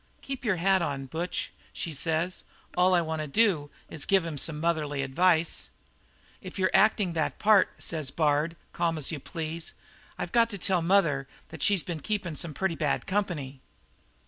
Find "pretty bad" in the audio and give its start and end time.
12.55-13.05